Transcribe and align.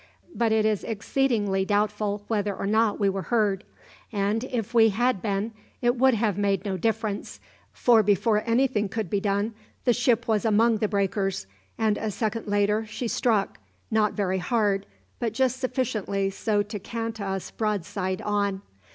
but 0.33 0.51
it 0.51 0.65
is 0.65 0.83
exceedingly 0.83 1.63
doubtful 1.63 2.23
whether 2.27 2.55
or 2.55 2.65
not 2.65 2.99
we 2.99 3.07
were 3.07 3.21
heard, 3.21 3.63
and 4.11 4.45
if 4.45 4.73
we 4.73 4.89
had 4.89 5.21
been, 5.21 5.51
it 5.79 5.95
would 5.95 6.15
have 6.15 6.39
made 6.39 6.65
no 6.65 6.75
difference, 6.75 7.39
for 7.71 8.01
before 8.01 8.41
anything 8.49 8.89
could 8.89 9.11
be 9.11 9.19
done 9.19 9.53
the 9.85 9.93
ship 9.93 10.27
was 10.27 10.43
among 10.43 10.77
the 10.77 10.87
breakers, 10.87 11.45
and 11.77 11.99
a 11.99 12.09
second 12.09 12.47
later 12.47 12.83
she 12.87 13.07
struck, 13.07 13.59
not 13.91 14.13
very 14.13 14.39
hard, 14.39 14.87
but 15.19 15.33
just 15.33 15.59
sufficiently 15.59 16.31
so 16.31 16.63
to 16.63 16.79
cant 16.79 17.21
us 17.21 17.51
broadside 17.51 18.23
on. 18.23 18.63